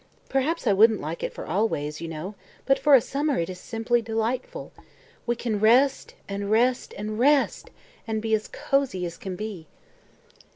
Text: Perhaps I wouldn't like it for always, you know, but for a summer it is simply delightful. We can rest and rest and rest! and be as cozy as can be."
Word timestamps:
Perhaps 0.29 0.65
I 0.65 0.73
wouldn't 0.73 0.99
like 0.99 1.21
it 1.21 1.31
for 1.31 1.45
always, 1.45 2.01
you 2.01 2.07
know, 2.07 2.33
but 2.65 2.79
for 2.79 2.95
a 2.95 3.01
summer 3.01 3.37
it 3.37 3.51
is 3.51 3.59
simply 3.59 4.01
delightful. 4.01 4.71
We 5.27 5.35
can 5.35 5.59
rest 5.59 6.15
and 6.27 6.49
rest 6.49 6.95
and 6.97 7.19
rest! 7.19 7.69
and 8.07 8.19
be 8.19 8.33
as 8.33 8.47
cozy 8.51 9.05
as 9.05 9.15
can 9.15 9.35
be." 9.35 9.67